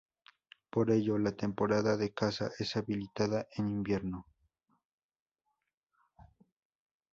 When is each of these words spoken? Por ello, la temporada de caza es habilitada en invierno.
Por 0.71 0.89
ello, 0.89 1.19
la 1.19 1.31
temporada 1.33 1.95
de 1.95 2.11
caza 2.11 2.49
es 2.57 2.75
habilitada 2.75 3.45
en 3.55 3.67
invierno. 3.69 4.25